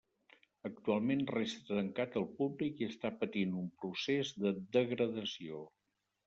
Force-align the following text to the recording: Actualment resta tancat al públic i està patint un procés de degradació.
Actualment 0.67 1.19
resta 1.31 1.67
tancat 1.79 2.17
al 2.21 2.25
públic 2.39 2.81
i 2.85 2.87
està 2.93 3.11
patint 3.19 3.53
un 3.65 3.69
procés 3.85 4.33
de 4.47 4.55
degradació. 4.79 5.63